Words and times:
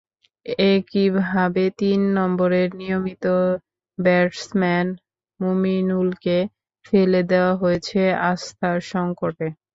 একইভাবে 0.71 1.63
তিন 1.79 1.99
নম্বরের 2.17 2.69
নিয়মিত 2.79 3.25
ব্যাটসম্যান 3.97 4.87
মুমিনুলকেও 5.39 6.49
ফেলে 6.85 7.21
দেওয়া 7.31 7.53
হয়েছে 7.61 7.99
আস্থার 8.31 8.77
সংকটে। 8.91 9.47